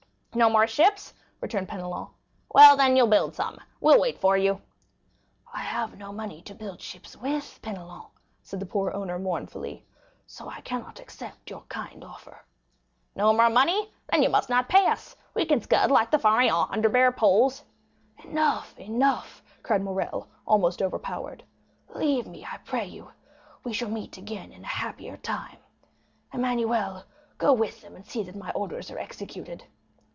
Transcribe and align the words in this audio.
"No 0.33 0.49
more 0.49 0.65
ships!" 0.65 1.13
returned 1.41 1.67
Penelon; 1.67 2.07
"well, 2.53 2.77
then, 2.77 2.95
you'll 2.95 3.07
build 3.09 3.35
some; 3.35 3.59
we'll 3.81 3.99
wait 3.99 4.17
for 4.17 4.37
you." 4.37 4.61
"I 5.53 5.59
have 5.59 5.97
no 5.97 6.13
money 6.13 6.41
to 6.43 6.55
build 6.55 6.79
ships 6.79 7.17
with, 7.17 7.59
Penelon," 7.61 8.05
said 8.41 8.61
the 8.61 8.65
poor 8.65 8.91
owner 8.93 9.19
mournfully, 9.19 9.85
"so 10.25 10.47
I 10.47 10.61
cannot 10.61 11.01
accept 11.01 11.49
your 11.49 11.63
kind 11.63 12.01
offer." 12.05 12.45
"No 13.13 13.33
more 13.33 13.49
money? 13.49 13.91
Then 14.09 14.23
you 14.23 14.29
must 14.29 14.49
not 14.49 14.69
pay 14.69 14.87
us; 14.87 15.17
we 15.33 15.43
can 15.45 15.61
scud, 15.61 15.91
like 15.91 16.11
the 16.11 16.17
Pharaon, 16.17 16.67
under 16.71 16.87
bare 16.87 17.11
poles." 17.11 17.65
"Enough, 18.23 18.79
enough!" 18.79 19.43
cried 19.63 19.81
Morrel, 19.83 20.29
almost 20.47 20.81
overpowered; 20.81 21.43
"leave 21.89 22.25
me, 22.25 22.47
I 22.49 22.59
pray 22.59 22.85
you; 22.87 23.11
we 23.65 23.73
shall 23.73 23.89
meet 23.89 24.17
again 24.17 24.53
in 24.53 24.63
a 24.63 24.77
happier 24.79 25.17
time. 25.17 25.57
Emmanuel, 26.33 27.03
go 27.37 27.51
with 27.51 27.81
them, 27.81 27.97
and 27.97 28.05
see 28.05 28.23
that 28.23 28.37
my 28.37 28.51
orders 28.51 28.89
are 28.89 28.97
executed." 28.97 29.65